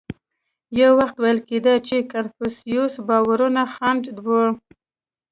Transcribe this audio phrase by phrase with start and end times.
[0.79, 4.27] یو وخت ویل کېدل چې کنفوسیوس باورونه خنډ و.